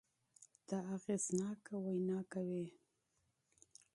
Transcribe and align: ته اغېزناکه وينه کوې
ته 0.67 0.75
اغېزناکه 0.93 1.75
وينه 1.83 2.19
کوې 2.31 2.65